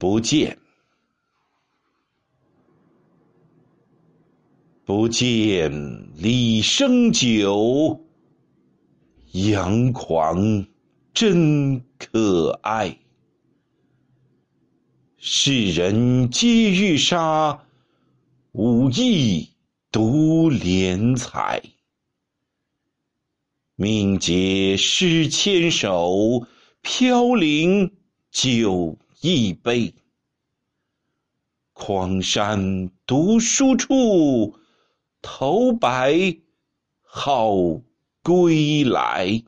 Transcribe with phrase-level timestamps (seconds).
[0.00, 0.58] 不见，
[4.86, 5.70] 不见
[6.16, 8.02] 李生酒，
[9.32, 10.66] 杨狂
[11.12, 12.96] 真可爱。
[15.18, 17.66] 世人皆欲杀，
[18.52, 19.50] 吾意
[19.92, 21.62] 独怜才。
[23.74, 26.46] 命竭诗千首，
[26.80, 27.92] 飘零
[28.30, 29.94] 酒一杯。
[31.72, 34.56] 匡山读书处，
[35.20, 36.36] 头白
[37.02, 37.54] 好
[38.22, 39.42] 归来。